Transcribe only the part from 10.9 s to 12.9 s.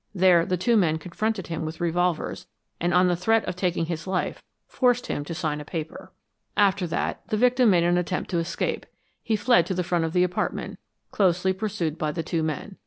closely pursued by the two men.